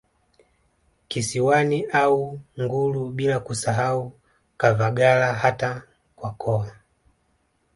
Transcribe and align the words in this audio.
Kisiwani 1.07 1.85
au 1.91 2.39
Ngullu 2.59 3.09
bila 3.09 3.39
kusahau 3.39 4.13
Kavagala 4.57 5.33
hata 5.33 5.83
Kwakoa 6.15 6.71